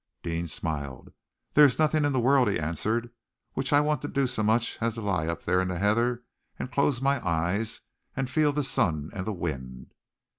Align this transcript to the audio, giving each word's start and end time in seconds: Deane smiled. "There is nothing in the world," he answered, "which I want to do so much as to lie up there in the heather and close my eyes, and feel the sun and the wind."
Deane 0.23 0.47
smiled. 0.47 1.13
"There 1.53 1.63
is 1.63 1.77
nothing 1.77 2.05
in 2.05 2.11
the 2.11 2.19
world," 2.19 2.47
he 2.49 2.59
answered, 2.59 3.11
"which 3.53 3.71
I 3.71 3.81
want 3.81 4.01
to 4.01 4.07
do 4.07 4.25
so 4.25 4.41
much 4.41 4.79
as 4.81 4.95
to 4.95 5.01
lie 5.01 5.27
up 5.27 5.43
there 5.43 5.61
in 5.61 5.67
the 5.67 5.77
heather 5.77 6.23
and 6.57 6.71
close 6.71 7.03
my 7.03 7.23
eyes, 7.23 7.81
and 8.17 8.27
feel 8.27 8.51
the 8.51 8.63
sun 8.63 9.11
and 9.13 9.27
the 9.27 9.31
wind." 9.31 9.93